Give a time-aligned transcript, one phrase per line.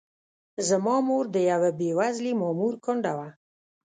[0.69, 3.27] زما مور د یوه بې وزلي مامور کونډه وه.